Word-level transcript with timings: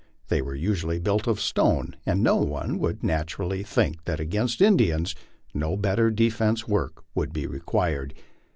They 0.29 0.41
were 0.41 0.55
usually 0.55 0.97
built 0.97 1.27
of 1.27 1.39
stone, 1.39 1.95
and 2.07 2.25
one 2.25 2.79
would 2.79 3.03
naturally 3.03 3.61
think 3.61 4.05
that 4.05 4.19
against 4.19 4.59
Indians 4.59 5.13
no 5.53 5.77
better 5.77 6.09
defensive 6.09 6.67
work 6.67 7.03
would 7.13 7.31
be 7.31 7.45
required. 7.45 8.15